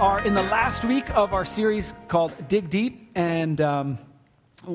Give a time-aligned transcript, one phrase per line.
[0.00, 3.98] Are in the last week of our series called Dig Deep, and um,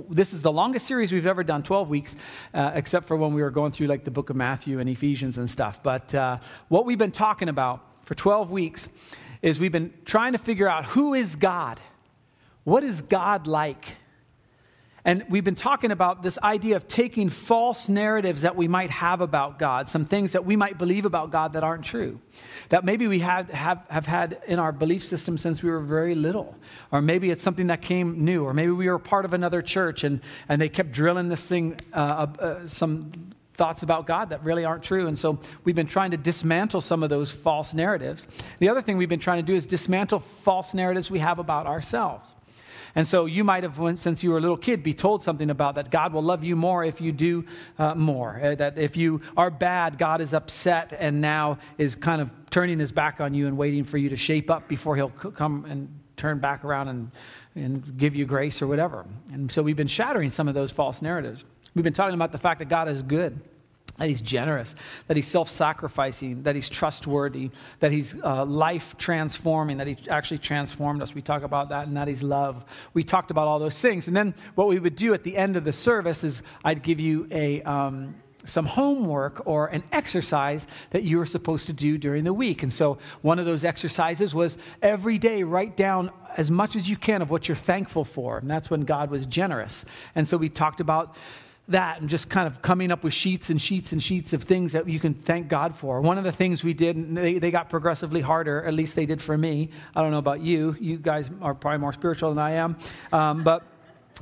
[0.07, 2.15] this is the longest series we've ever done 12 weeks
[2.53, 5.39] uh, except for when we were going through like the book of matthew and ephesians
[5.39, 5.81] and stuff.
[5.81, 8.87] But uh, what we've been talking about for 12 weeks
[9.41, 11.79] is we've been trying to figure out who is god?
[12.63, 13.95] What is god like
[15.05, 19.21] and we've been talking about this idea of taking false narratives that we might have
[19.21, 22.19] about God, some things that we might believe about God that aren't true,
[22.69, 26.15] that maybe we have, have, have had in our belief system since we were very
[26.15, 26.55] little.
[26.91, 30.03] Or maybe it's something that came new, or maybe we were part of another church
[30.03, 33.11] and, and they kept drilling this thing, uh, uh, some
[33.53, 35.05] thoughts about God that really aren't true.
[35.07, 38.25] And so we've been trying to dismantle some of those false narratives.
[38.57, 41.67] The other thing we've been trying to do is dismantle false narratives we have about
[41.67, 42.27] ourselves.
[42.95, 45.75] And so you might have, since you were a little kid, be told something about
[45.75, 47.45] that God will love you more if you do
[47.77, 48.39] uh, more.
[48.41, 52.79] Uh, that if you are bad, God is upset and now is kind of turning
[52.79, 55.89] his back on you and waiting for you to shape up before he'll come and
[56.15, 57.11] turn back around and,
[57.55, 59.05] and give you grace or whatever.
[59.33, 61.43] And so we've been shattering some of those false narratives.
[61.73, 63.41] We've been talking about the fact that God is good
[63.97, 64.75] that he's generous,
[65.07, 70.37] that he's self sacrificing, that he's trustworthy, that he's uh, life transforming, that he actually
[70.37, 71.15] transformed us.
[71.15, 72.65] We talk about that, and that he's love.
[72.93, 74.07] We talked about all those things.
[74.07, 76.99] And then what we would do at the end of the service is I'd give
[76.99, 77.61] you a.
[77.63, 78.15] Um,
[78.47, 82.61] some homework or an exercise that you were supposed to do during the week.
[82.61, 86.95] And so one of those exercises was every day write down as much as you
[86.95, 88.37] can of what you're thankful for.
[88.37, 89.83] And that's when God was generous.
[90.13, 91.15] And so we talked about
[91.67, 94.73] that and just kind of coming up with sheets and sheets and sheets of things
[94.73, 95.99] that you can thank God for.
[96.01, 99.21] One of the things we did, they, they got progressively harder, at least they did
[99.21, 99.71] for me.
[99.95, 100.75] I don't know about you.
[100.79, 102.77] You guys are probably more spiritual than I am.
[103.11, 103.63] Um, but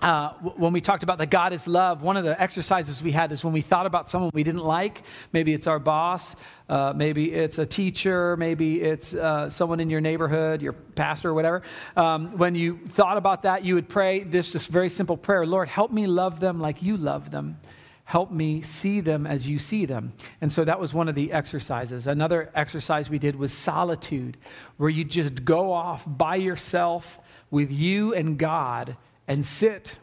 [0.01, 3.31] uh, when we talked about that God is love, one of the exercises we had
[3.31, 6.35] is when we thought about someone we didn't like, maybe it's our boss,
[6.67, 11.33] uh, maybe it's a teacher, maybe it's uh, someone in your neighborhood, your pastor, or
[11.33, 11.61] whatever.
[11.95, 15.69] Um, when you thought about that, you would pray this, this very simple prayer Lord,
[15.69, 17.57] help me love them like you love them.
[18.05, 20.11] Help me see them as you see them.
[20.41, 22.05] And so that was one of the exercises.
[22.05, 24.35] Another exercise we did was solitude,
[24.75, 27.17] where you just go off by yourself
[27.49, 29.97] with you and God and sit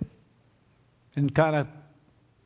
[1.16, 1.66] and kind of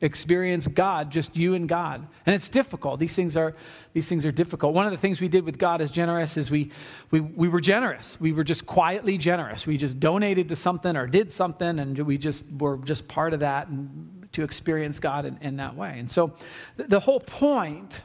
[0.01, 2.05] experience God, just you and God.
[2.25, 2.99] And it's difficult.
[2.99, 3.53] These things are,
[3.93, 4.73] these things are difficult.
[4.73, 6.71] One of the things we did with God as generous is we,
[7.11, 8.19] we, we were generous.
[8.19, 9.65] We were just quietly generous.
[9.65, 13.39] We just donated to something or did something, and we just were just part of
[13.39, 15.95] that and to experience God in, in that way.
[15.97, 16.33] And so
[16.75, 18.03] the whole point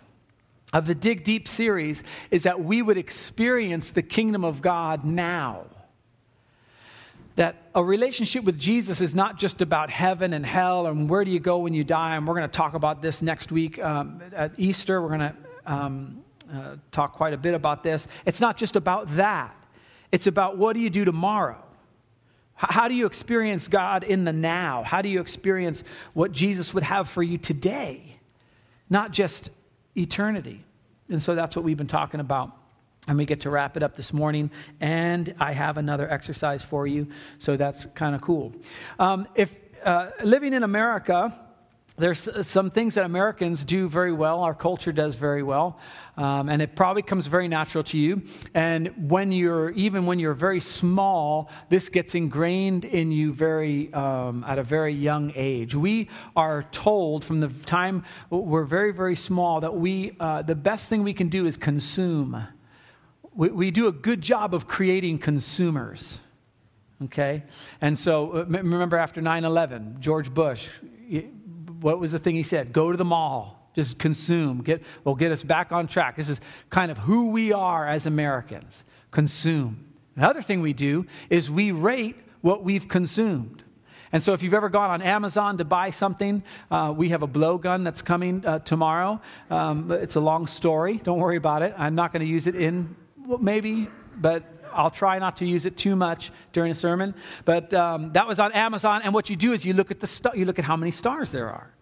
[0.72, 5.66] of the Dig Deep series is that we would experience the kingdom of God now
[7.36, 11.30] that a relationship with Jesus is not just about heaven and hell and where do
[11.30, 12.16] you go when you die.
[12.16, 15.00] And we're going to talk about this next week um, at Easter.
[15.00, 15.34] We're going to
[15.66, 18.08] um, uh, talk quite a bit about this.
[18.26, 19.54] It's not just about that,
[20.12, 21.62] it's about what do you do tomorrow?
[22.54, 24.82] How do you experience God in the now?
[24.82, 28.18] How do you experience what Jesus would have for you today?
[28.90, 29.48] Not just
[29.96, 30.62] eternity.
[31.08, 32.59] And so that's what we've been talking about
[33.08, 34.50] and we get to wrap it up this morning.
[34.80, 37.08] And I have another exercise for you.
[37.38, 38.52] So that's kind of cool.
[38.98, 41.34] Um, if uh, living in America,
[41.96, 45.78] there's some things that Americans do very well, our culture does very well,
[46.16, 48.22] um, and it probably comes very natural to you.
[48.54, 54.44] And when you're, even when you're very small, this gets ingrained in you very, um,
[54.44, 55.74] at a very young age.
[55.74, 60.88] We are told from the time we're very, very small that we, uh, the best
[60.88, 62.46] thing we can do is consume
[63.34, 66.18] we, we do a good job of creating consumers.
[67.04, 67.44] Okay?
[67.80, 70.68] And so uh, remember after 9 11, George Bush,
[71.80, 72.72] what was the thing he said?
[72.72, 74.62] Go to the mall, just consume.
[74.62, 76.16] Get, will get us back on track.
[76.16, 79.86] This is kind of who we are as Americans consume.
[80.16, 83.62] Another thing we do is we rate what we've consumed.
[84.12, 87.28] And so, if you've ever gone on Amazon to buy something, uh, we have a
[87.28, 89.20] blowgun that's coming uh, tomorrow.
[89.50, 90.96] Um, it's a long story.
[91.04, 91.74] Don't worry about it.
[91.78, 92.96] I'm not going to use it in
[93.30, 94.42] well, maybe, but
[94.72, 97.14] I'll try not to use it too much during a sermon.
[97.44, 100.08] But um, that was on Amazon, and what you do is you look at the
[100.08, 101.72] st- you look at how many stars there are.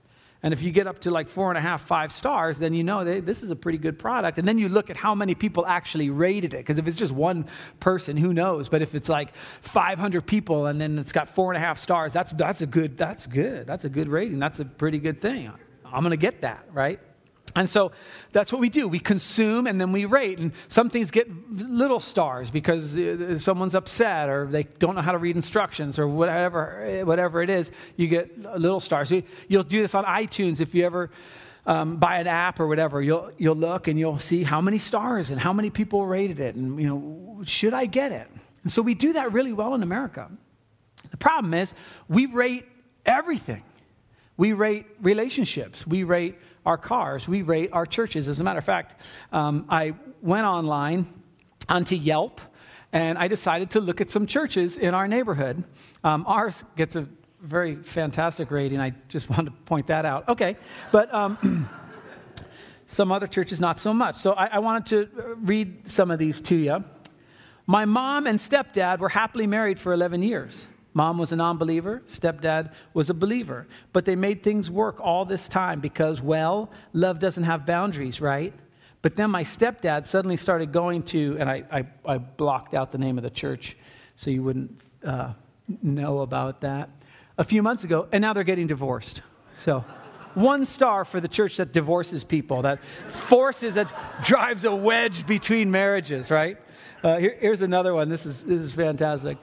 [0.43, 2.85] And if you get up to like four and a half, five stars, then you
[2.85, 4.39] know this is a pretty good product.
[4.39, 6.59] And then you look at how many people actually rated it.
[6.59, 7.47] Because if it's just one
[7.81, 8.69] person, who knows?
[8.69, 12.13] But if it's like 500 people and then it's got four and a half stars,
[12.13, 13.67] that's, that's a good, that's good.
[13.67, 14.39] That's a good rating.
[14.39, 15.51] That's a pretty good thing.
[15.85, 17.01] I'm going to get that, right?
[17.57, 17.93] And so
[18.33, 18.89] that's what we do.
[18.89, 20.39] We consume and then we rate.
[20.39, 25.13] And some things get little stars because uh, someone's upset or they don't know how
[25.13, 27.71] to read instructions or whatever, whatever it is.
[27.97, 29.13] You get little stars.
[29.49, 31.11] You'll do this on iTunes if you ever
[31.69, 35.31] um, buy an app or whatever, you'll, you'll look and you'll see how many stars
[35.31, 36.55] and how many people rated it.
[36.55, 38.27] And, you know, should I get it?
[38.63, 40.31] And so we do that really well in America.
[41.11, 41.75] The problem is
[42.09, 42.65] we rate
[43.05, 43.63] everything.
[44.39, 45.87] We rate relationships.
[45.87, 47.27] We rate our cars.
[47.27, 48.29] We rate our churches.
[48.29, 49.01] As a matter of fact,
[49.33, 51.07] um, I went online
[51.67, 52.43] onto Yelp
[52.93, 55.65] and I decided to look at some churches in our neighborhood.
[56.05, 57.09] Um, ours gets a
[57.41, 58.81] very fantastic rating.
[58.81, 60.29] I just wanted to point that out.
[60.29, 60.59] Okay,
[60.93, 61.67] but um,
[62.87, 64.19] some other churches not so much.
[64.19, 66.85] So I, I wanted to read some of these to you.
[67.67, 70.67] My mom and stepdad were happily married for 11 years.
[70.99, 73.69] Mom was a non believer, stepdad was a believer.
[73.93, 78.53] But they made things work all this time because, well, love doesn't have boundaries, right?
[79.01, 82.99] But then my stepdad suddenly started going to, and I, I, I blocked out the
[82.99, 83.77] name of the church
[84.17, 84.73] so you wouldn't
[85.05, 85.35] uh,
[85.85, 86.91] know about that,
[87.39, 89.23] a few months ago, and now they're getting divorced.
[89.65, 89.85] So,
[90.35, 93.95] one star for the church that divorces people, that forces, that
[94.25, 96.59] drives a wedge between marriages, right?
[97.05, 98.09] Uh, here, here's another one.
[98.09, 99.39] This is, this is fantastic.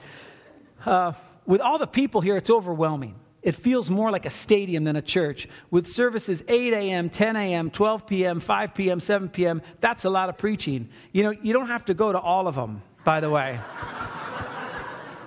[0.84, 1.12] Uh,
[1.46, 3.14] with all the people here, it's overwhelming.
[3.42, 5.48] It feels more like a stadium than a church.
[5.70, 10.28] With services 8 a.m., 10 a.m., 12 p.m., 5 p.m., 7 p.m., that's a lot
[10.28, 10.88] of preaching.
[11.12, 13.60] You know, you don't have to go to all of them, by the way.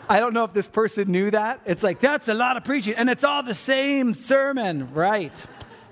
[0.10, 1.62] I don't know if this person knew that.
[1.66, 5.32] It's like, that's a lot of preaching, and it's all the same sermon, right?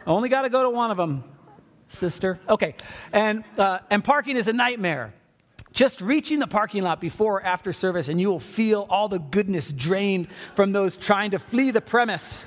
[0.06, 1.23] Only got to go to one of them,
[1.88, 2.39] sister.
[2.50, 2.75] Okay,
[3.13, 5.13] and, uh, and parking is a nightmare.
[5.74, 9.19] Just reaching the parking lot before or after service, and you will feel all the
[9.19, 12.44] goodness drained from those trying to flee the premise.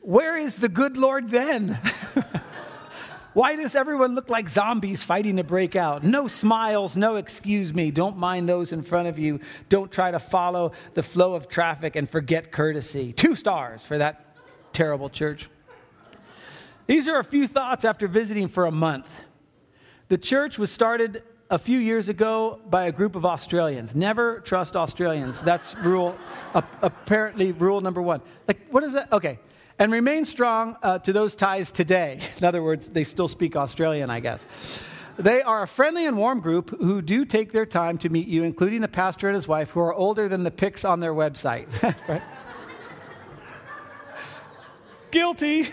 [0.00, 1.80] Where is the good Lord then?
[3.36, 6.02] Why does everyone look like zombies fighting to break out?
[6.02, 7.90] No smiles, no excuse me.
[7.90, 9.40] Don't mind those in front of you.
[9.68, 13.12] Don't try to follow the flow of traffic and forget courtesy.
[13.12, 14.36] Two stars for that
[14.72, 15.50] terrible church.
[16.86, 19.06] These are a few thoughts after visiting for a month.
[20.08, 23.92] The church was started a few years ago by a group of Australians.
[23.92, 25.40] Never trust Australians.
[25.40, 26.16] That's rule,
[26.54, 28.20] apparently, rule number one.
[28.46, 29.12] Like, what is that?
[29.12, 29.40] Okay.
[29.80, 32.20] And remain strong uh, to those ties today.
[32.38, 34.46] In other words, they still speak Australian, I guess.
[35.18, 38.44] They are a friendly and warm group who do take their time to meet you,
[38.44, 41.66] including the pastor and his wife, who are older than the pics on their website.
[45.10, 45.68] Guilty.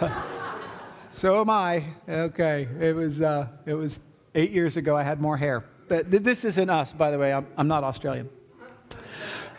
[1.18, 1.82] So am I.
[2.08, 2.68] Okay.
[2.78, 3.98] It was, uh, it was
[4.36, 4.96] eight years ago.
[4.96, 5.64] I had more hair.
[5.88, 7.32] But this isn't us, by the way.
[7.32, 8.28] I'm, I'm not Australian.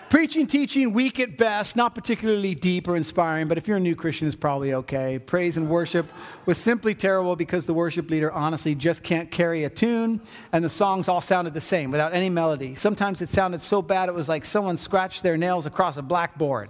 [0.10, 3.94] Preaching, teaching, weak at best, not particularly deep or inspiring, but if you're a new
[3.94, 5.20] Christian, it's probably okay.
[5.20, 6.08] Praise and worship
[6.46, 10.22] was simply terrible because the worship leader honestly just can't carry a tune,
[10.54, 12.74] and the songs all sounded the same without any melody.
[12.74, 16.70] Sometimes it sounded so bad it was like someone scratched their nails across a blackboard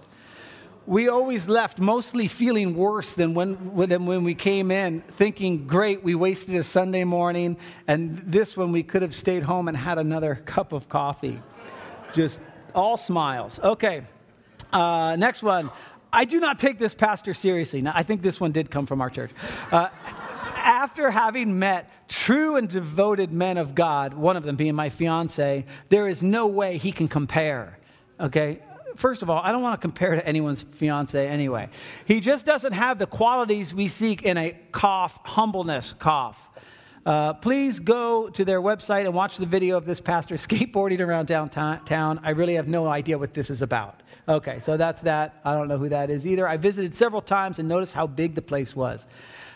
[0.86, 6.04] we always left mostly feeling worse than when, than when we came in, thinking, great,
[6.04, 9.98] we wasted a Sunday morning, and this one we could have stayed home and had
[9.98, 11.42] another cup of coffee.
[12.14, 12.40] Just
[12.74, 13.60] all smiles.
[13.60, 14.04] Okay,
[14.74, 15.70] uh, next one.
[16.12, 17.82] I do not take this pastor seriously.
[17.82, 19.32] Now, I think this one did come from our church.
[19.72, 19.90] Uh,
[20.56, 25.66] after having met true and devoted men of God, one of them being my fiance,
[25.90, 27.78] there is no way he can compare.
[28.20, 28.60] Okay?
[29.00, 31.70] First of all, I don't want to compare to anyone's fiance anyway.
[32.06, 36.38] He just doesn't have the qualities we seek in a cough, humbleness cough.
[37.06, 41.28] Uh, please go to their website and watch the video of this pastor skateboarding around
[41.28, 42.20] downtown.
[42.24, 44.04] I really have no idea what this is about.
[44.28, 45.40] Okay, so that's that.
[45.44, 46.48] I don't know who that is either.
[46.48, 49.08] I visited several times and noticed how big the place was.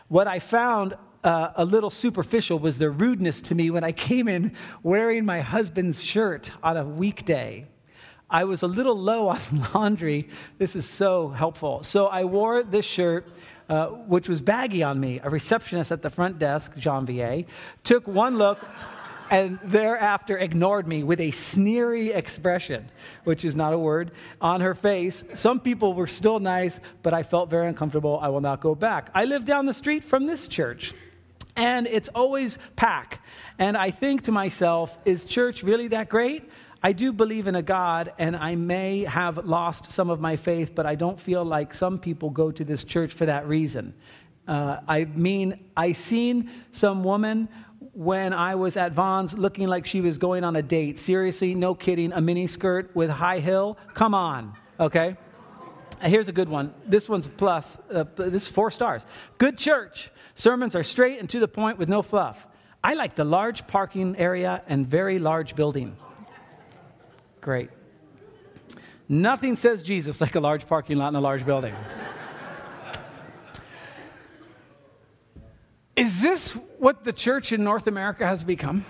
[0.08, 4.28] What I found uh, a little superficial was their rudeness to me when I came
[4.28, 7.68] in wearing my husband's shirt on a weekday.
[8.34, 9.40] I was a little low on
[9.76, 10.28] laundry.
[10.58, 11.84] This is so helpful.
[11.84, 13.28] So I wore this shirt,
[13.70, 15.20] uh, which was baggy on me.
[15.24, 17.46] A receptionist at the front desk, Janvier,
[17.84, 18.58] took one look
[19.30, 22.90] and thereafter ignored me with a sneery expression,
[23.24, 24.12] which is not a word,
[24.42, 25.24] on her face.
[25.36, 28.20] Some people were still nice, but I felt very uncomfortable.
[28.22, 29.12] I will not go back.
[29.14, 30.94] I live down the street from this church,
[31.56, 33.20] and it's always packed.
[33.58, 36.50] And I think to myself, is church really that great?
[36.86, 40.76] I do believe in a God, and I may have lost some of my faith,
[40.76, 43.94] but I don't feel like some people go to this church for that reason.
[44.46, 47.48] Uh, I mean, I seen some woman
[47.94, 51.00] when I was at Vaughn's looking like she was going on a date.
[51.00, 53.78] Seriously, no kidding, a mini skirt with high heel.
[53.94, 55.16] Come on, okay?
[56.02, 56.74] Here's a good one.
[56.86, 57.78] This one's plus.
[57.90, 59.04] Uh, this is four stars.
[59.38, 60.12] Good church.
[60.36, 62.46] Sermons are straight and to the point with no fluff.
[62.84, 65.96] I like the large parking area and very large building.
[67.44, 67.70] Great.
[69.10, 71.76] Nothing says Jesus like a large parking lot in a large building.
[75.98, 78.86] Is this what the church in North America has become?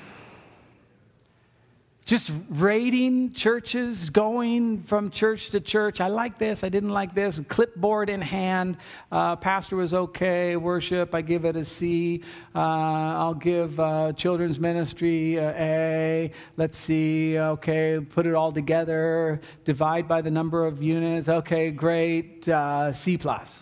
[2.05, 6.01] Just raiding churches, going from church to church.
[6.01, 7.39] I like this, I didn't like this.
[7.47, 8.77] Clipboard in hand.
[9.09, 10.57] Uh, pastor was okay.
[10.57, 12.21] Worship, I give it a C.
[12.53, 16.31] will uh, give uh, children's ministry uh, A.
[16.57, 19.39] Let's see, okay, put it all together.
[19.63, 21.29] Divide by the number of units.
[21.29, 22.47] Okay, great.
[22.49, 23.59] Uh, C plus.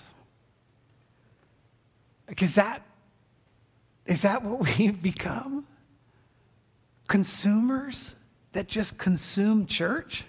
[2.39, 2.81] Is that,
[4.07, 5.67] is that what we've become?
[7.07, 8.15] Consumers?
[8.53, 10.25] That just consume church.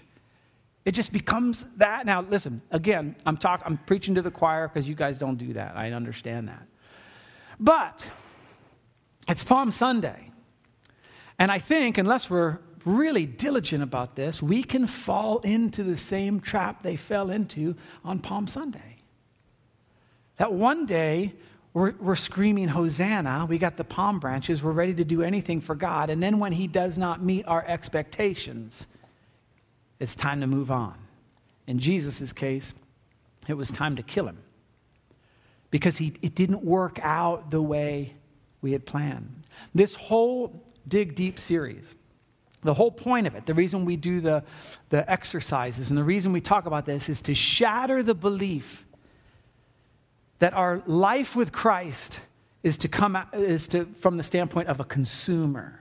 [0.85, 2.05] It just becomes that.
[2.05, 5.53] Now, listen, again, I'm talking, I'm preaching to the choir because you guys don't do
[5.53, 5.75] that.
[5.75, 6.67] I understand that.
[7.59, 8.09] But
[9.27, 10.31] it's Palm Sunday.
[11.39, 16.39] And I think, unless we're really diligent about this, we can fall into the same
[16.41, 18.97] trap they fell into on Palm Sunday.
[20.37, 21.33] That one day
[21.73, 23.45] we're, we're screaming, Hosanna.
[23.47, 24.61] We got the palm branches.
[24.61, 26.09] We're ready to do anything for God.
[26.09, 28.87] And then when He does not meet our expectations,
[29.99, 30.95] it's time to move on.
[31.67, 32.73] In Jesus' case,
[33.47, 34.37] it was time to kill him
[35.71, 38.13] because he, it didn't work out the way
[38.61, 39.43] we had planned.
[39.73, 41.95] This whole Dig Deep series,
[42.61, 44.43] the whole point of it, the reason we do the,
[44.89, 48.85] the exercises and the reason we talk about this is to shatter the belief
[50.43, 52.19] that our life with Christ
[52.63, 55.79] is to come is to from the standpoint of a consumer.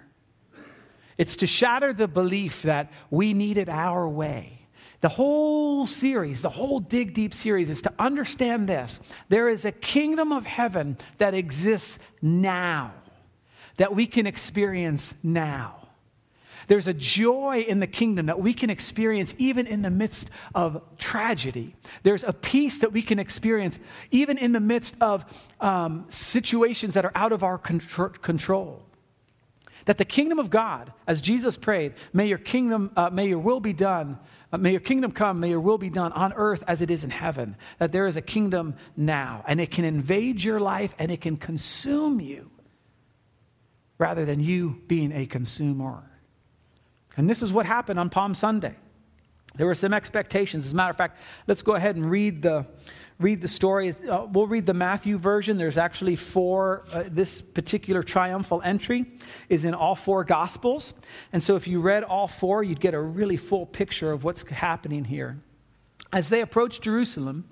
[1.18, 4.68] It's to shatter the belief that we need it our way.
[5.00, 9.00] The whole series, the whole Dig Deep series is to understand this.
[9.28, 12.92] There is a kingdom of heaven that exists now,
[13.78, 15.81] that we can experience now.
[16.68, 20.82] There's a joy in the kingdom that we can experience even in the midst of
[20.98, 21.74] tragedy.
[22.02, 23.78] There's a peace that we can experience
[24.10, 25.24] even in the midst of
[25.60, 28.82] um, situations that are out of our control.
[29.86, 33.60] That the kingdom of God, as Jesus prayed, may your kingdom, uh, may your will
[33.60, 34.18] be done,
[34.52, 37.02] uh, may your kingdom come, may your will be done on earth as it is
[37.02, 37.56] in heaven.
[37.78, 41.36] That there is a kingdom now, and it can invade your life and it can
[41.36, 42.50] consume you
[43.98, 46.11] rather than you being a consumer.
[47.16, 48.74] And this is what happened on Palm Sunday.
[49.54, 50.66] There were some expectations.
[50.66, 52.66] As a matter of fact, let's go ahead and read the,
[53.18, 53.90] read the story.
[53.90, 55.58] Uh, we'll read the Matthew version.
[55.58, 59.04] There's actually four, uh, this particular triumphal entry
[59.50, 60.94] is in all four Gospels.
[61.32, 64.42] And so if you read all four, you'd get a really full picture of what's
[64.42, 65.38] happening here.
[66.12, 67.48] As they approached Jerusalem,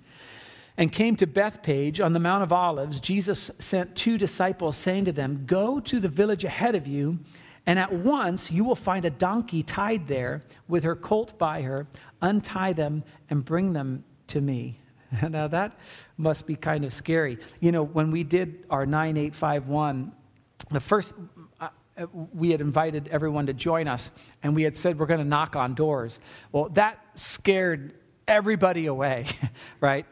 [0.76, 5.12] and came to Bethphage on the Mount of Olives, Jesus sent two disciples, saying to
[5.12, 7.18] them, Go to the village ahead of you
[7.66, 11.86] and at once you will find a donkey tied there with her colt by her.
[12.22, 14.80] Untie them and bring them to me.
[15.28, 15.78] now that
[16.16, 17.38] must be kind of scary.
[17.60, 20.12] You know, when we did our 9851,
[20.70, 21.14] the first,
[21.60, 21.68] uh,
[22.34, 24.10] we had invited everyone to join us,
[24.42, 26.18] and we had said we're going to knock on doors.
[26.52, 27.94] Well, that scared
[28.30, 29.26] everybody away,
[29.80, 30.06] right?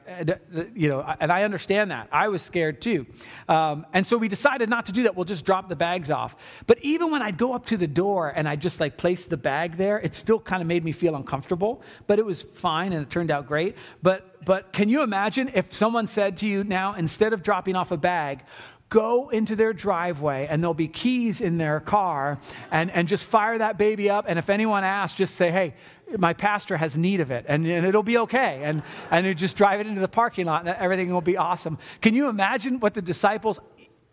[0.75, 2.09] You know, and I understand that.
[2.11, 3.07] I was scared too.
[3.49, 5.15] Um, and so we decided not to do that.
[5.15, 6.35] We'll just drop the bags off.
[6.67, 9.37] But even when I'd go up to the door and I just like place the
[9.37, 11.81] bag there, it still kind of made me feel uncomfortable.
[12.09, 13.77] But it was fine and it turned out great.
[14.03, 17.91] But but can you imagine if someone said to you now, instead of dropping off
[17.91, 18.45] a bag,
[18.89, 22.39] go into their driveway and there'll be keys in their car
[22.71, 24.25] and, and just fire that baby up.
[24.29, 25.75] And if anyone asks, just say, hey,
[26.17, 28.61] my pastor has need of it and, and it'll be okay.
[28.63, 31.79] And, and you just drive it into the parking lot and everything will be awesome.
[32.01, 33.61] Can you imagine what the disciples,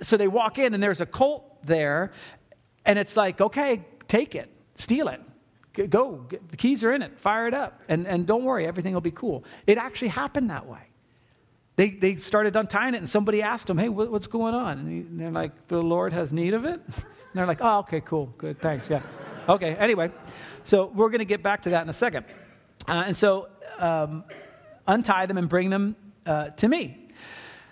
[0.01, 2.11] so they walk in and there's a colt there
[2.85, 5.21] and it's like, okay, take it, steal it.
[5.89, 9.01] Go, the keys are in it, fire it up, and, and don't worry, everything will
[9.01, 9.43] be cool.
[9.67, 10.79] It actually happened that way.
[11.75, 14.79] They, they started untying it, and somebody asked them, Hey, what, what's going on?
[14.79, 16.79] And, he, and they're like, The Lord has need of it?
[16.85, 19.01] And they're like, Oh, okay, cool, good, thanks, yeah.
[19.49, 20.11] Okay, anyway,
[20.65, 22.25] so we're going to get back to that in a second.
[22.87, 24.23] Uh, and so um,
[24.87, 25.95] untie them and bring them
[26.25, 27.07] uh, to me.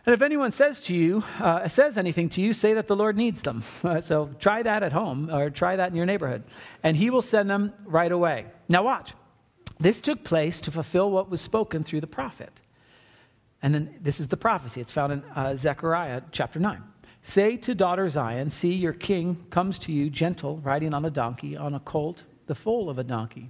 [0.06, 3.18] And if anyone says to you, uh, says anything to you, say that the Lord
[3.18, 3.64] needs them.
[4.04, 6.44] so try that at home or try that in your neighborhood.
[6.84, 8.46] And he will send them right away.
[8.70, 9.14] Now, watch.
[9.80, 12.52] This took place to fulfill what was spoken through the prophet.
[13.62, 14.82] And then this is the prophecy.
[14.82, 16.84] It's found in uh, Zechariah chapter 9.
[17.24, 21.56] Say to daughter Zion, See, your king comes to you gentle, riding on a donkey,
[21.56, 23.50] on a colt, the foal of a donkey.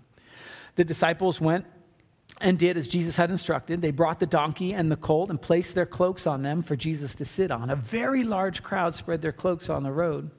[0.75, 1.65] The disciples went
[2.41, 3.81] and did as Jesus had instructed.
[3.81, 7.15] They brought the donkey and the colt and placed their cloaks on them for Jesus
[7.15, 7.69] to sit on.
[7.69, 10.31] A very large crowd spread their cloaks on the road,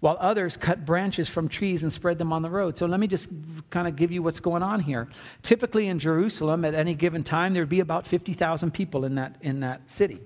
[0.00, 2.78] while others cut branches from trees and spread them on the road.
[2.78, 3.28] So let me just
[3.70, 5.08] kind of give you what's going on here.
[5.42, 9.60] Typically in Jerusalem, at any given time, there'd be about 50,000 people in that, in
[9.60, 10.20] that city.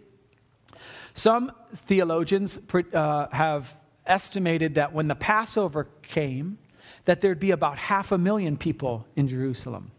[1.15, 2.59] Some theologians
[2.93, 3.75] uh, have
[4.07, 6.59] estimated that when the Passover came,
[7.05, 9.93] that there'd be about half a million people in Jerusalem.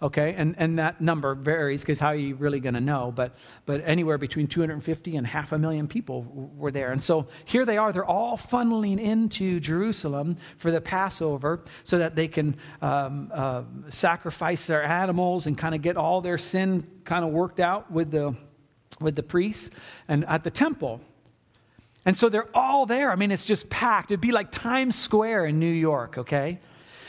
[0.00, 3.12] Okay, and, and that number varies because how are you really going to know?
[3.14, 3.34] But,
[3.66, 6.22] but anywhere between 250 and half a million people
[6.56, 6.92] were there.
[6.92, 12.14] And so here they are, they're all funneling into Jerusalem for the Passover so that
[12.14, 17.24] they can um, uh, sacrifice their animals and kind of get all their sin kind
[17.24, 18.36] of worked out with the,
[19.00, 19.68] with the priests
[20.06, 21.00] and at the temple.
[22.08, 23.12] And so they're all there.
[23.12, 24.10] I mean, it's just packed.
[24.10, 26.58] It'd be like Times Square in New York, okay?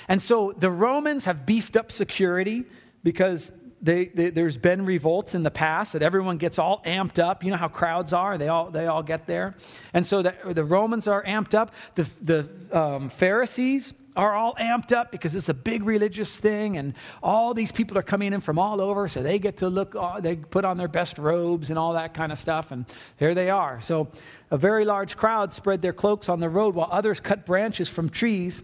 [0.09, 2.65] And so the Romans have beefed up security
[3.01, 3.49] because
[3.81, 7.45] they, they, there's been revolts in the past that everyone gets all amped up.
[7.45, 9.55] You know how crowds are; they all they all get there,
[9.93, 11.71] and so the, the Romans are amped up.
[11.95, 16.93] The the um, Pharisees are all amped up because it's a big religious thing, and
[17.23, 19.95] all these people are coming in from all over, so they get to look.
[19.95, 22.85] Uh, they put on their best robes and all that kind of stuff, and
[23.17, 23.79] there they are.
[23.79, 24.09] So
[24.51, 28.09] a very large crowd spread their cloaks on the road, while others cut branches from
[28.09, 28.61] trees,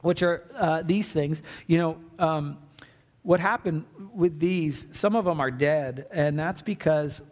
[0.00, 1.42] which are uh, these things.
[1.66, 1.98] You know.
[2.18, 2.58] Um,
[3.22, 3.84] what happened
[4.14, 7.22] with these, some of them are dead, and that's because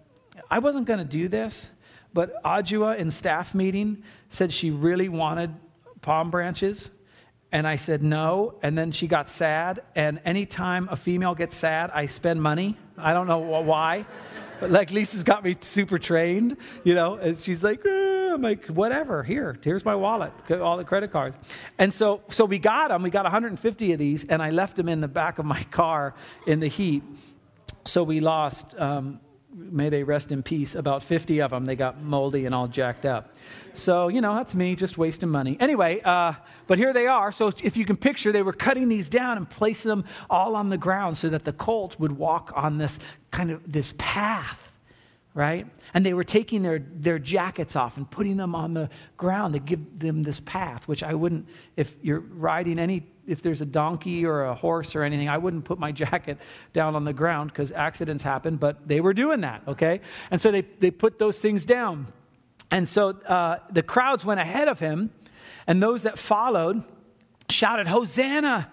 [0.50, 1.68] I wasn't going to do this,
[2.12, 5.54] but Adjua in staff meeting said she really wanted
[6.00, 6.90] palm branches.
[7.54, 8.56] And I said no.
[8.62, 9.80] And then she got sad.
[9.94, 12.76] And anytime a female gets sad, I spend money.
[12.98, 14.06] I don't know why.
[14.58, 19.22] But like Lisa's got me super trained, you know, and she's like, I'm like, whatever,
[19.22, 21.36] here, here's my wallet, all the credit cards.
[21.78, 23.02] And so, so we got them.
[23.02, 26.14] We got 150 of these, and I left them in the back of my car
[26.46, 27.04] in the heat.
[27.84, 29.20] So we lost, um,
[29.54, 31.64] may they rest in peace, about 50 of them.
[31.64, 33.34] They got moldy and all jacked up.
[33.72, 35.56] So, you know, that's me just wasting money.
[35.60, 36.34] Anyway, uh,
[36.66, 37.30] but here they are.
[37.32, 40.70] So if you can picture, they were cutting these down and placing them all on
[40.70, 42.98] the ground so that the colt would walk on this
[43.30, 44.63] kind of this path
[45.34, 45.66] right?
[45.92, 49.58] And they were taking their, their jackets off and putting them on the ground to
[49.58, 54.24] give them this path, which I wouldn't, if you're riding any, if there's a donkey
[54.24, 56.38] or a horse or anything, I wouldn't put my jacket
[56.72, 60.00] down on the ground because accidents happen, but they were doing that, okay?
[60.30, 62.06] And so they, they put those things down.
[62.70, 65.10] And so uh, the crowds went ahead of him,
[65.66, 66.84] and those that followed
[67.50, 68.70] shouted, Hosanna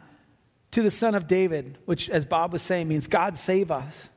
[0.71, 4.09] to the Son of David, which, as Bob was saying, means God save us.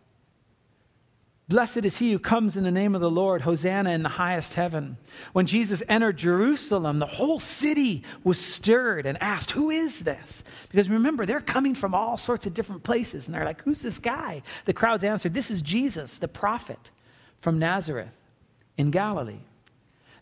[1.46, 4.54] Blessed is he who comes in the name of the Lord, Hosanna in the highest
[4.54, 4.96] heaven.
[5.34, 10.42] When Jesus entered Jerusalem, the whole city was stirred and asked, Who is this?
[10.70, 13.98] Because remember, they're coming from all sorts of different places, and they're like, Who's this
[13.98, 14.42] guy?
[14.64, 16.90] The crowds answered, This is Jesus, the prophet
[17.42, 18.08] from Nazareth
[18.78, 19.40] in Galilee.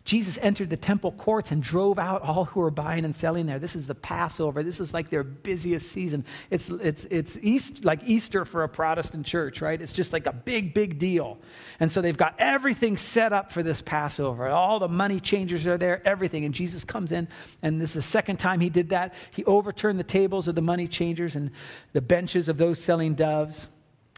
[0.04, 3.60] Jesus entered the temple courts and drove out all who were buying and selling there.
[3.60, 4.64] This is the Passover.
[4.64, 6.24] This is like their busiest season.
[6.50, 9.80] It's, it's, it's East, like Easter for a Protestant church, right?
[9.80, 11.38] It's just like a big, big deal.
[11.78, 14.48] And so they've got everything set up for this Passover.
[14.48, 16.44] All the money changers are there, everything.
[16.44, 17.28] And Jesus comes in,
[17.62, 19.14] and this is the second time he did that.
[19.30, 21.52] He overturned the tables of the money changers and
[21.92, 23.68] the benches of those selling doves.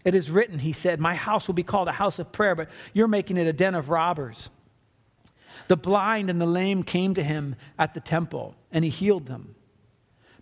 [0.03, 2.70] It is written, he said, My house will be called a house of prayer, but
[2.94, 4.49] you're making it a den of robbers.
[5.68, 9.55] The blind and the lame came to him at the temple, and he healed them.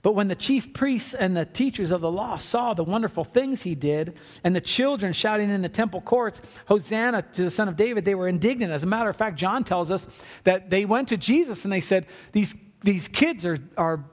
[0.03, 3.63] But when the chief priests and the teachers of the law saw the wonderful things
[3.63, 7.77] he did, and the children shouting in the temple courts, Hosanna to the Son of
[7.77, 8.73] David, they were indignant.
[8.73, 10.09] As a matter of fact, John tells us
[10.43, 14.05] that they went to Jesus and they said, These, these kids are, are,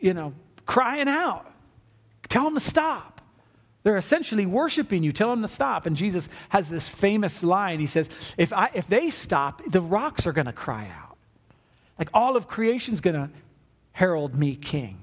[0.00, 0.32] you know,
[0.64, 1.52] crying out.
[2.30, 3.13] Tell them to stop.
[3.84, 5.12] They're essentially worshiping you.
[5.12, 5.86] Tell them to stop.
[5.86, 7.78] And Jesus has this famous line.
[7.78, 11.16] He says, If, I, if they stop, the rocks are going to cry out.
[11.98, 13.30] Like all of creation's going to
[13.92, 14.98] herald me king.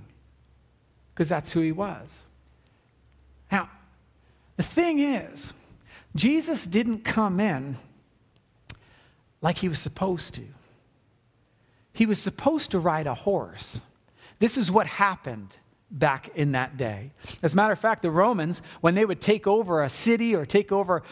[1.14, 2.24] Because that's who he was.
[3.52, 3.70] Now,
[4.58, 5.54] the thing is,
[6.16, 7.78] Jesus didn't come in
[9.42, 10.44] like he was supposed to.
[11.94, 13.80] He was supposed to ride a horse.
[14.40, 15.56] This is what happened
[15.92, 17.12] back in that day.
[17.44, 20.46] As a matter of fact, the Romans, when they would take over a city or
[20.46, 21.04] take over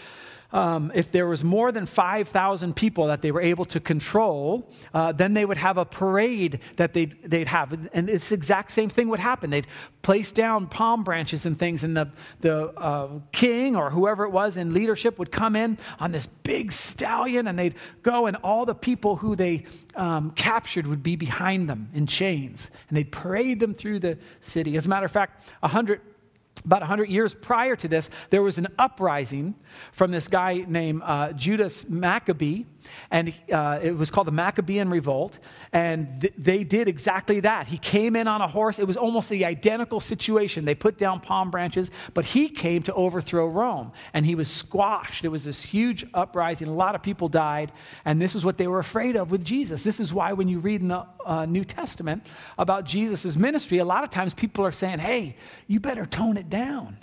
[0.52, 5.12] um, if there was more than 5,000 people that they were able to control, uh,
[5.12, 7.90] then they would have a parade that they'd, they'd have.
[7.94, 9.52] And it's exact same thing would happen.
[9.52, 9.68] They'd
[10.02, 14.58] place down palm branches and things, and the, the uh, king or whoever it was
[14.58, 18.76] in leadership would come in on this big stallion, and they'd go, and all the
[18.76, 23.76] people who they um, captured would be behind them in chains, and they'd parade them
[23.76, 24.78] through the city.
[24.78, 26.02] As a matter of fact, 100
[26.66, 29.56] about 100 years prior to this, there was an uprising
[29.92, 32.66] from this guy named uh, Judas Maccabee.
[33.12, 35.40] And uh, it was called the Maccabean Revolt.
[35.72, 37.68] And th- they did exactly that.
[37.68, 38.80] He came in on a horse.
[38.80, 40.66] It was almost the identical situation.
[40.66, 45.26] They put down palm branches, but he came to overthrow Rome, and he was squashed.
[45.26, 46.68] It was this huge uprising.
[46.68, 47.72] A lot of people died,
[48.06, 49.84] and this is what they were afraid of with Jesus.
[49.84, 53.86] This is why when you read in the uh, New Testament about Jesus' ministry, a
[53.86, 55.36] lot of times people are saying, hey,
[55.68, 56.98] you better tone it down.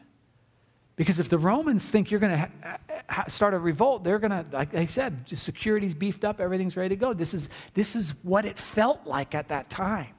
[0.97, 2.79] Because if the Romans think you're going to ha-
[3.09, 6.91] ha- start a revolt, they're going to, like I said, security's beefed up, everything's ready
[6.91, 7.13] to go.
[7.13, 10.15] This is, this is what it felt like at that time.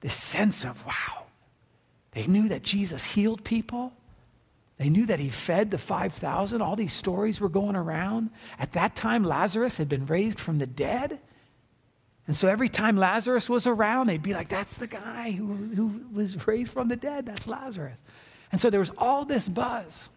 [0.00, 1.24] This sense of, wow,
[2.12, 3.92] they knew that Jesus healed people.
[4.76, 6.62] They knew that he fed the 5,000.
[6.62, 8.30] All these stories were going around.
[8.58, 11.18] At that time, Lazarus had been raised from the dead.
[12.28, 16.02] And so every time Lazarus was around, they'd be like, that's the guy who, who
[16.12, 17.24] was raised from the dead.
[17.26, 17.98] That's Lazarus.
[18.50, 20.08] And so there was all this buzz.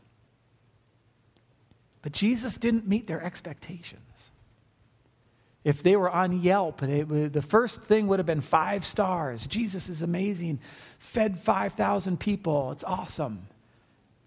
[2.01, 4.01] But Jesus didn't meet their expectations.
[5.63, 9.45] If they were on Yelp, the first thing would have been five stars.
[9.45, 10.59] Jesus is amazing.
[10.97, 12.71] Fed 5,000 people.
[12.71, 13.47] It's awesome.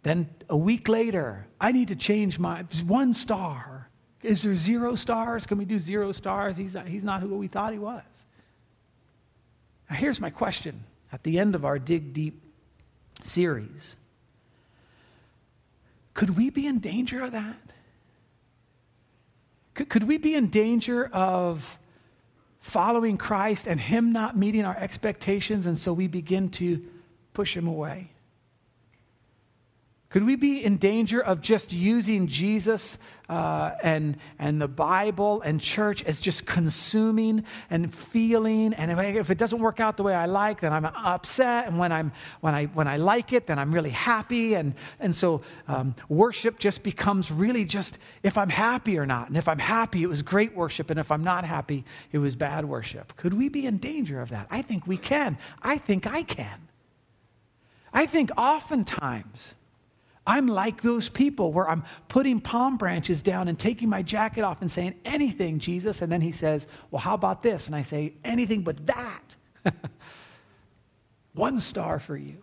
[0.05, 3.89] Then a week later, I need to change my one star.
[4.23, 5.47] Is there zero stars?
[5.47, 6.57] Can we do zero stars?
[6.57, 8.03] He's he's not who we thought he was.
[9.89, 12.44] Now, here's my question at the end of our Dig Deep
[13.23, 13.97] series.
[16.15, 17.57] Could we be in danger of that?
[19.75, 21.79] Could, could we be in danger of
[22.61, 26.87] following Christ and Him not meeting our expectations, and so we begin to
[27.33, 28.11] push Him away?
[30.15, 32.99] Could we be in danger of just using Jesus
[33.29, 38.75] uh, and, and the Bible and church as just consuming and feeling?
[38.75, 41.67] And if it doesn't work out the way I like, then I'm upset.
[41.67, 44.55] And when, I'm, when, I, when I like it, then I'm really happy.
[44.55, 49.27] And, and so um, worship just becomes really just if I'm happy or not.
[49.27, 50.91] And if I'm happy, it was great worship.
[50.91, 53.17] And if I'm not happy, it was bad worship.
[53.17, 54.47] Could we be in danger of that?
[54.49, 55.39] I think we can.
[55.61, 56.69] I think I can.
[57.93, 59.57] I think oftentimes,
[60.27, 64.63] I'm like those people where I'm putting palm branches down and taking my jacket off
[64.63, 66.01] and saying, anything, Jesus.
[66.01, 67.67] And then he says, well, how about this?
[67.67, 69.37] And I say, anything but that.
[71.35, 72.39] One star for you.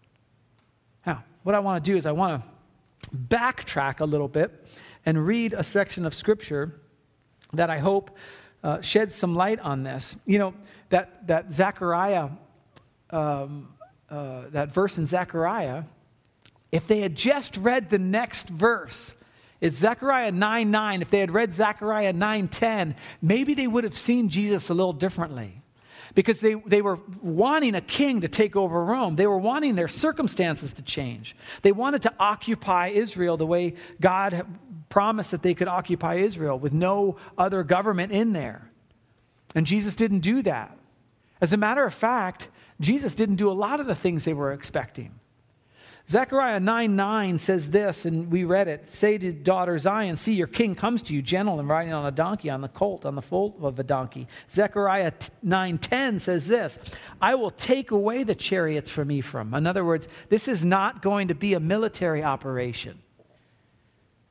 [1.06, 2.48] now, what I want to do is I want to
[3.14, 4.66] backtrack a little bit
[5.04, 6.80] and read a section of scripture
[7.52, 8.16] that I hope
[8.62, 10.16] uh, sheds some light on this.
[10.24, 10.54] You know,
[10.88, 12.30] that, that Zechariah,
[13.10, 13.68] um,
[14.08, 15.84] uh, that verse in Zechariah,
[16.70, 19.14] if they had just read the next verse,
[19.60, 21.02] it's Zechariah 9 9.
[21.02, 24.92] If they had read Zechariah 9 10, maybe they would have seen Jesus a little
[24.92, 25.62] differently.
[26.14, 29.16] Because they, they were wanting a king to take over Rome.
[29.16, 31.36] They were wanting their circumstances to change.
[31.62, 34.46] They wanted to occupy Israel the way God
[34.88, 38.70] promised that they could occupy Israel with no other government in there.
[39.54, 40.76] And Jesus didn't do that.
[41.40, 42.48] As a matter of fact,
[42.80, 45.12] Jesus didn't do a lot of the things they were expecting.
[46.10, 50.46] Zechariah 9 9 says this, and we read it Say to daughter Zion, See, your
[50.46, 53.20] king comes to you, gentle and riding on a donkey, on the colt, on the
[53.22, 54.26] foal of a donkey.
[54.50, 56.78] Zechariah 9 10 says this
[57.20, 59.52] I will take away the chariots from Ephraim.
[59.52, 63.00] In other words, this is not going to be a military operation.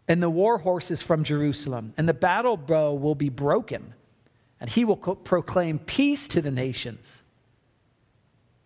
[0.08, 3.94] And the war horses from Jerusalem, and the battle bow will be broken,
[4.60, 7.22] and he will proclaim peace to the nations.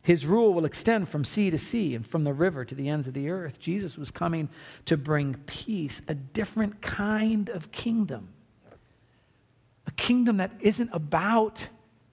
[0.03, 3.07] His rule will extend from sea to sea and from the river to the ends
[3.07, 3.59] of the earth.
[3.59, 4.49] Jesus was coming
[4.85, 8.29] to bring peace, a different kind of kingdom.
[9.85, 11.67] A kingdom that isn't about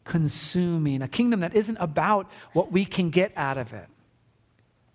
[0.05, 3.87] consuming, a kingdom that isn't about what we can get out of it.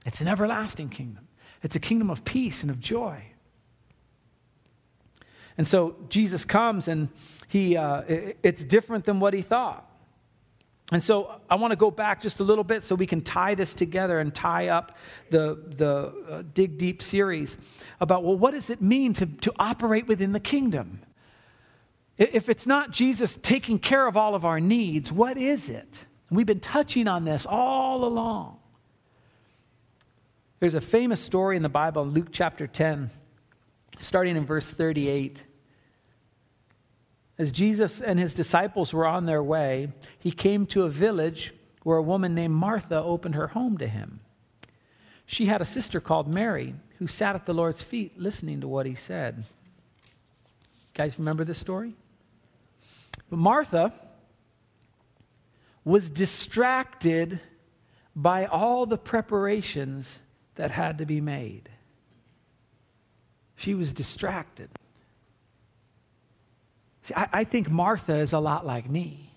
[0.05, 1.27] It's an everlasting kingdom,
[1.63, 3.23] it's a kingdom of peace and of joy.
[5.57, 7.09] And so Jesus comes and
[7.47, 9.87] he, uh, it's different than what he thought.
[10.93, 13.55] And so I want to go back just a little bit so we can tie
[13.55, 14.95] this together and tie up
[15.31, 17.57] the, the uh, Dig Deep series
[17.99, 21.01] about, well, what does it mean to, to operate within the kingdom?
[22.19, 25.99] If it's not Jesus taking care of all of our needs, what is it?
[26.29, 28.59] We've been touching on this all along.
[30.59, 33.09] There's a famous story in the Bible, Luke chapter 10,
[33.97, 35.41] starting in verse 38.
[37.37, 41.97] As Jesus and his disciples were on their way, he came to a village where
[41.97, 44.19] a woman named Martha opened her home to him.
[45.25, 48.85] She had a sister called Mary who sat at the Lord's feet listening to what
[48.85, 49.45] he said.
[49.47, 51.95] You guys remember this story?
[53.29, 53.93] But Martha
[55.83, 57.39] was distracted
[58.15, 60.19] by all the preparations
[60.55, 61.67] that had to be made.
[63.55, 64.69] She was distracted.
[67.03, 69.31] See, I, I think Martha is a lot like me,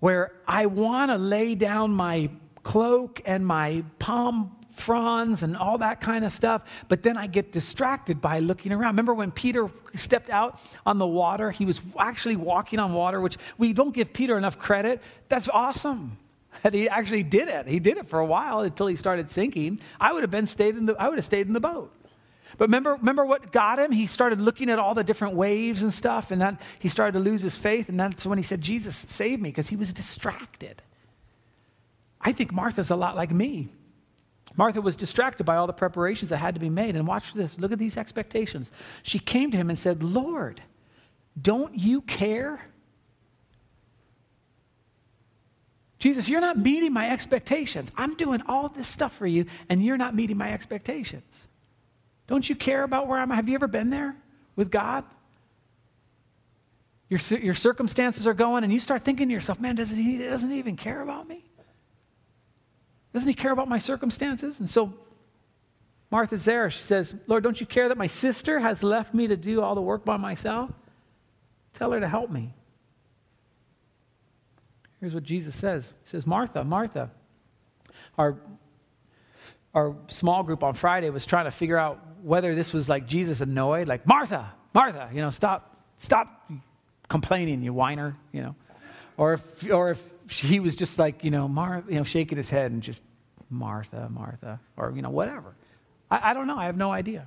[0.00, 2.30] where I want to lay down my
[2.62, 7.52] cloak and my palm fronds and all that kind of stuff, but then I get
[7.52, 8.92] distracted by looking around.
[8.92, 11.50] Remember when Peter stepped out on the water?
[11.50, 15.02] He was actually walking on water, which we don't give Peter enough credit.
[15.28, 16.16] That's awesome.
[16.62, 17.66] That he actually did it.
[17.68, 19.80] He did it for a while until he started sinking.
[20.00, 21.92] I would have been stayed in the I would have stayed in the boat.
[22.58, 23.92] But remember, remember what got him?
[23.92, 27.20] He started looking at all the different waves and stuff, and then he started to
[27.20, 30.82] lose his faith, and that's when he said, Jesus, save me, because he was distracted.
[32.20, 33.68] I think Martha's a lot like me.
[34.56, 36.96] Martha was distracted by all the preparations that had to be made.
[36.96, 38.72] And watch this look at these expectations.
[39.04, 40.60] She came to him and said, Lord,
[41.40, 42.60] don't you care?
[46.00, 47.92] Jesus, you're not meeting my expectations.
[47.96, 51.46] I'm doing all this stuff for you, and you're not meeting my expectations.
[52.28, 53.36] Don't you care about where I'm at?
[53.36, 54.14] Have you ever been there
[54.54, 55.04] with God?
[57.08, 60.50] Your, your circumstances are going, and you start thinking to yourself, man, doesn't he, doesn't
[60.50, 61.42] he even care about me?
[63.14, 64.60] Doesn't he care about my circumstances?
[64.60, 64.92] And so
[66.10, 66.68] Martha's there.
[66.70, 69.74] She says, Lord, don't you care that my sister has left me to do all
[69.74, 70.70] the work by myself?
[71.72, 72.54] Tell her to help me.
[75.00, 77.10] Here's what Jesus says He says, Martha, Martha.
[78.18, 78.36] Our,
[79.78, 83.40] our small group on Friday was trying to figure out whether this was like Jesus
[83.40, 86.50] annoyed, like, Martha, Martha, you know, stop, stop
[87.08, 88.56] complaining, you whiner, you know.
[89.16, 92.50] Or if, or if he was just like, you know, Mar- you know, shaking his
[92.50, 93.02] head and just,
[93.50, 95.54] Martha, Martha, or, you know, whatever.
[96.10, 96.58] I, I don't know.
[96.58, 97.26] I have no idea.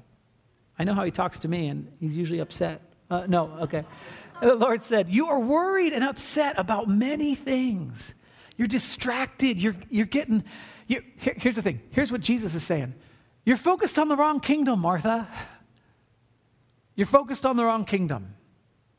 [0.78, 2.82] I know how he talks to me, and he's usually upset.
[3.10, 3.86] Uh, no, okay.
[4.42, 8.16] The Lord said, You are worried and upset about many things.
[8.58, 9.62] You're distracted.
[9.62, 10.44] You're, you're getting.
[10.92, 11.80] You're, here, here's the thing.
[11.92, 12.94] Here's what Jesus is saying
[13.46, 15.26] You're focused on the wrong kingdom, Martha.
[16.96, 18.36] You're focused on the wrong kingdom.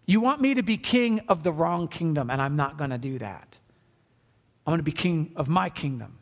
[0.07, 2.99] You want me to be king of the wrong kingdom, and I'm not going to
[2.99, 3.59] do that.
[4.67, 6.19] I'm going to be king of my kingdom.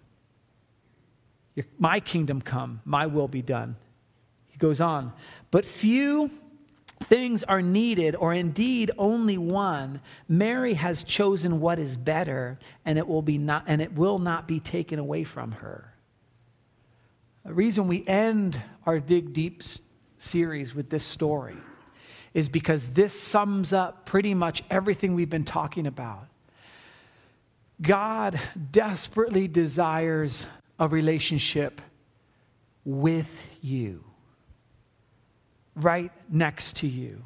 [1.54, 3.76] Your, my kingdom come, my will be done.
[4.48, 5.12] He goes on.
[5.52, 6.32] But few
[7.04, 10.00] things are needed, or indeed only one.
[10.28, 14.46] Mary has chosen what is better, and it will, be not, and it will not
[14.46, 15.92] be taken away from her.
[17.44, 19.62] The reason we end our Dig Deep
[20.18, 21.56] series with this story
[22.34, 26.28] is because this sums up pretty much everything we've been talking about.
[27.80, 28.38] God
[28.70, 30.46] desperately desires
[30.78, 31.80] a relationship
[32.84, 33.28] with
[33.62, 34.04] you,
[35.74, 37.24] right next to you.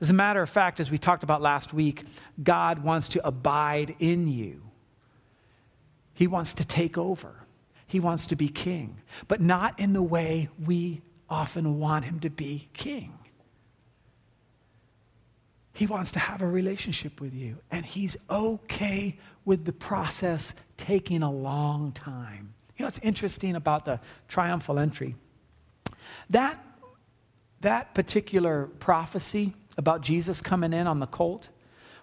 [0.00, 2.04] As a matter of fact, as we talked about last week,
[2.42, 4.62] God wants to abide in you.
[6.14, 7.34] He wants to take over.
[7.86, 8.98] He wants to be king,
[9.28, 13.14] but not in the way we often want him to be king.
[15.72, 21.22] He wants to have a relationship with you, and he's okay with the process taking
[21.22, 22.52] a long time.
[22.76, 25.14] You know what's interesting about the triumphal entry?
[26.30, 26.62] That,
[27.60, 31.48] that particular prophecy about Jesus coming in on the colt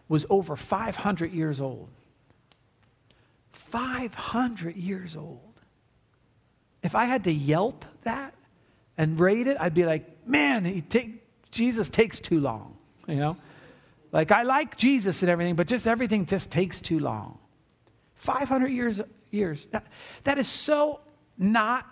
[0.07, 1.89] was over 500 years old.
[3.51, 5.39] 500 years old.
[6.83, 8.33] If I had to Yelp that
[8.97, 13.37] and rate it, I'd be like, man, he take, Jesus takes too long, you know?
[14.11, 17.37] Like, I like Jesus and everything, but just everything just takes too long.
[18.15, 19.67] 500 years, years.
[19.71, 19.85] That,
[20.23, 21.01] that is so
[21.37, 21.85] not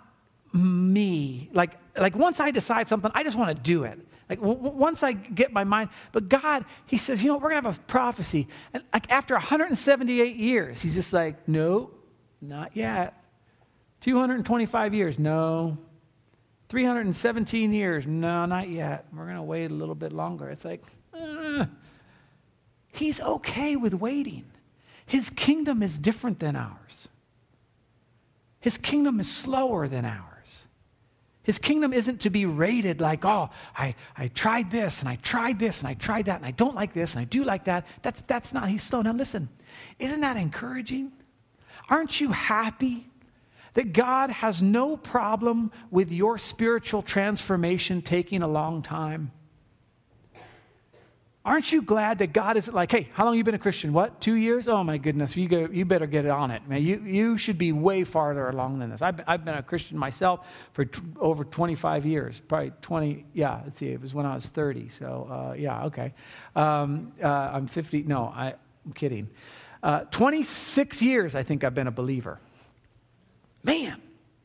[0.54, 1.50] me.
[1.52, 3.98] Like, like once I decide something, I just want to do it.
[4.28, 7.68] Like w- once I get my mind, but God, He says, you know, we're gonna
[7.68, 11.90] have a prophecy, and like after 178 years, He's just like, no,
[12.40, 13.20] not yet.
[14.00, 15.78] 225 years, no.
[16.68, 19.06] 317 years, no, not yet.
[19.14, 20.48] We're gonna wait a little bit longer.
[20.50, 21.66] It's like, uh,
[22.92, 24.44] He's okay with waiting.
[25.04, 27.08] His kingdom is different than ours.
[28.60, 30.33] His kingdom is slower than ours.
[31.44, 35.58] His kingdom isn't to be rated like, oh, I, I tried this and I tried
[35.58, 37.86] this and I tried that and I don't like this and I do like that.
[38.02, 39.02] That's, that's not, he's slow.
[39.02, 39.50] Now listen,
[39.98, 41.12] isn't that encouraging?
[41.90, 43.06] Aren't you happy
[43.74, 49.30] that God has no problem with your spiritual transformation taking a long time?
[51.44, 53.92] Aren't you glad that God isn't like, hey, how long you been a Christian?
[53.92, 54.66] What, two years?
[54.66, 56.82] Oh my goodness, you, go, you better get it on it, man.
[56.82, 59.02] You, you should be way farther along than this.
[59.02, 63.78] I've, I've been a Christian myself for t- over 25 years, probably 20, yeah, let's
[63.78, 64.88] see, it was when I was 30.
[64.88, 66.14] So, uh, yeah, okay.
[66.56, 68.54] Um, uh, I'm 50, no, I,
[68.86, 69.28] am kidding.
[69.82, 72.40] Uh, 26 years, I think I've been a believer.
[73.62, 74.00] Man,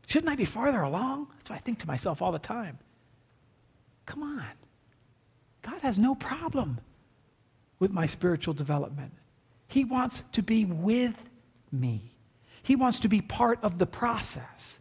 [0.06, 1.28] shouldn't I be farther along?
[1.38, 2.78] That's what I think to myself all the time.
[4.06, 4.44] Come on.
[5.62, 6.82] God has no problem
[7.80, 9.14] with my spiritual development.
[9.68, 11.16] He wants to be with
[11.72, 12.12] me.
[12.62, 14.80] He wants to be part of the process.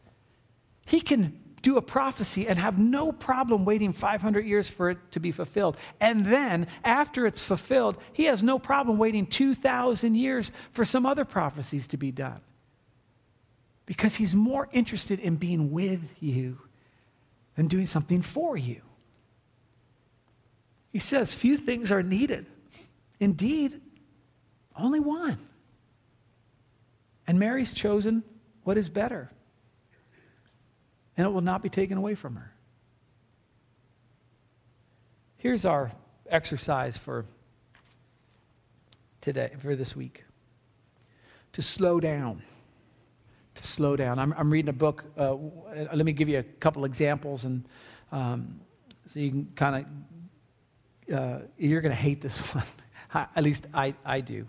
[0.87, 5.21] He can do a prophecy and have no problem waiting 500 years for it to
[5.21, 5.77] be fulfilled.
[6.01, 11.25] And then, after it's fulfilled, he has no problem waiting 2,000 years for some other
[11.25, 12.41] prophecies to be done.
[13.87, 16.59] Because he's more interested in being with you
[17.57, 18.83] than doing something for you.
[20.91, 22.47] He says, Few things are needed.
[23.21, 23.81] Indeed,
[24.77, 25.39] only one.
[27.27, 28.23] And Mary's chosen
[28.63, 29.31] what is better
[31.19, 32.53] and it will not be taken away from her.
[35.37, 35.91] Here's our
[36.31, 37.27] exercise for
[39.21, 40.25] today, for this week
[41.53, 42.43] to slow down.
[43.57, 44.21] To slow down.
[44.21, 45.05] I'm, I'm reading a book.
[45.19, 45.35] Uh,
[45.93, 47.65] let me give you a couple examples, and
[48.13, 48.61] um,
[49.07, 49.87] so you can kind
[51.09, 52.65] of, uh, you're going to hate this one.
[53.15, 54.47] At least I, I do.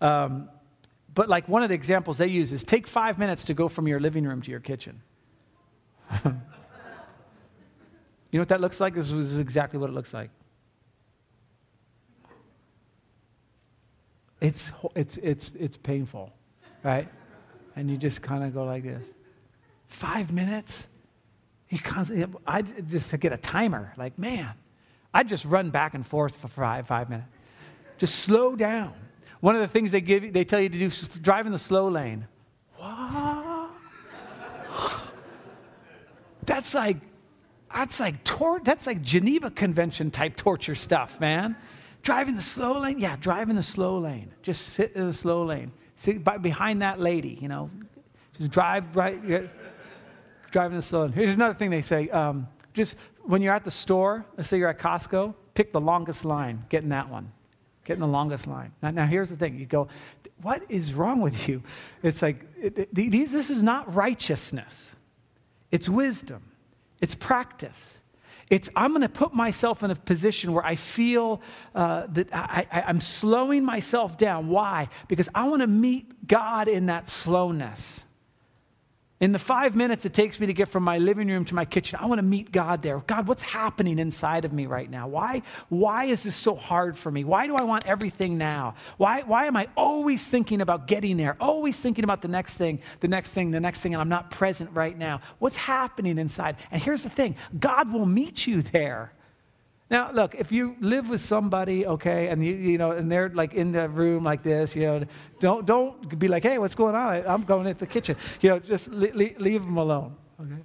[0.00, 0.48] Um,
[1.14, 3.86] but like one of the examples they use is take five minutes to go from
[3.88, 5.00] your living room to your kitchen.
[6.24, 6.32] you
[8.32, 8.94] know what that looks like?
[8.94, 10.30] This is exactly what it looks like.
[14.40, 16.32] It's, it's, it's, it's painful,
[16.82, 17.08] right?
[17.76, 19.06] And you just kind of go like this.
[19.86, 20.86] Five minutes?
[21.66, 23.92] He constantly, I just get a timer.
[23.96, 24.54] Like, man,
[25.12, 27.28] I just run back and forth for five, five minutes.
[28.00, 28.94] Just slow down.
[29.40, 31.58] One of the things they give, they tell you to do is drive in the
[31.58, 32.26] slow lane.
[32.76, 33.70] What?
[36.46, 36.96] That's like,
[37.72, 41.56] that's like, tor- that's like Geneva Convention type torture stuff, man.
[42.00, 42.98] Driving the slow lane?
[42.98, 44.32] Yeah, drive in the slow lane.
[44.40, 45.70] Just sit in the slow lane.
[45.94, 47.70] Sit by, behind that lady, you know.
[48.38, 49.20] Just drive right,
[50.50, 51.12] driving the slow lane.
[51.12, 52.08] Here's another thing they say.
[52.08, 56.24] Um, just when you're at the store, let's say you're at Costco, pick the longest
[56.24, 56.64] line.
[56.70, 57.30] Get in that one.
[57.90, 58.70] Get in the longest line.
[58.80, 59.58] Now, now here's the thing.
[59.58, 59.88] You go,
[60.42, 61.60] what is wrong with you?
[62.04, 64.92] It's like, it, it, these, this is not righteousness.
[65.72, 66.40] It's wisdom,
[67.00, 67.94] it's practice.
[68.48, 71.40] It's, I'm going to put myself in a position where I feel
[71.74, 74.46] uh, that I, I'm slowing myself down.
[74.46, 74.88] Why?
[75.08, 78.04] Because I want to meet God in that slowness.
[79.20, 81.66] In the five minutes it takes me to get from my living room to my
[81.66, 83.00] kitchen, I want to meet God there.
[83.00, 85.08] God, what's happening inside of me right now?
[85.08, 87.24] Why, why is this so hard for me?
[87.24, 88.76] Why do I want everything now?
[88.96, 91.36] Why, why am I always thinking about getting there?
[91.38, 94.30] Always thinking about the next thing, the next thing, the next thing, and I'm not
[94.30, 95.20] present right now?
[95.38, 96.56] What's happening inside?
[96.70, 99.12] And here's the thing God will meet you there.
[99.90, 103.54] Now, look, if you live with somebody, okay, and you, you know, and they're like
[103.54, 105.04] in the room like this, you know,
[105.40, 107.26] don't don't be like, hey, what's going on?
[107.26, 108.16] I'm going into the kitchen.
[108.40, 110.62] You know, just leave, leave them alone, okay.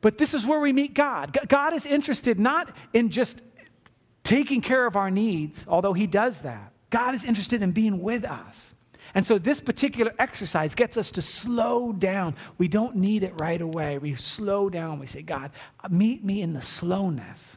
[0.00, 1.36] But this is where we meet God.
[1.48, 3.40] God is interested not in just
[4.24, 6.72] taking care of our needs, although He does that.
[6.88, 8.72] God is interested in being with us.
[9.14, 12.34] And so this particular exercise gets us to slow down.
[12.56, 13.98] We don't need it right away.
[13.98, 14.98] We slow down.
[14.98, 15.50] We say, God,
[15.90, 17.56] meet me in the slowness.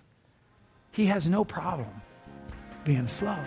[0.92, 2.02] He has no problem
[2.84, 3.38] being slow.